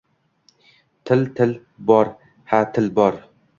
—Til? 1.09 1.21
Til, 1.41 1.53
bor, 1.91 2.11
ha, 2.55 2.65
til 2.79 2.93
bor! 3.01 3.25